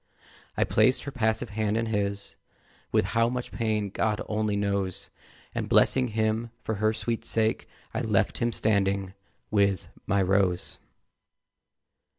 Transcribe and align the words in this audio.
I 0.57 0.63
placed 0.63 1.03
her 1.03 1.11
passive 1.11 1.51
hand 1.51 1.77
in 1.77 1.85
his 1.85 2.35
With 2.91 3.05
how 3.13 3.29
much 3.29 3.51
pain 3.51 3.91
God 3.91 4.19
only 4.27 4.55
knows 4.55 5.11
And 5.53 5.69
blessing 5.69 6.07
him 6.07 6.49
for 6.63 6.73
her 6.81 6.91
sweet 6.91 7.23
sake, 7.23 7.67
I 7.93 8.01
left 8.01 8.39
him 8.39 8.51
standing 8.51 9.13
with 9.51 9.89
my 10.07 10.23
Rose! 10.23 10.79